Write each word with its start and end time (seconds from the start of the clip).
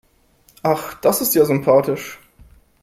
Ach, 0.63 0.95
das 1.01 1.21
ist 1.21 1.35
ja 1.35 1.45
sympathisch. 1.45 2.17